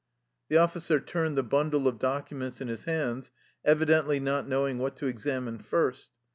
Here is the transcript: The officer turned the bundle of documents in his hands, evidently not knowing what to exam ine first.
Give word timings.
The 0.49 0.57
officer 0.57 0.99
turned 0.99 1.37
the 1.37 1.43
bundle 1.43 1.87
of 1.87 1.99
documents 1.99 2.59
in 2.59 2.69
his 2.69 2.85
hands, 2.85 3.29
evidently 3.63 4.19
not 4.19 4.47
knowing 4.47 4.79
what 4.79 4.95
to 4.95 5.05
exam 5.05 5.47
ine 5.47 5.59
first. 5.59 6.09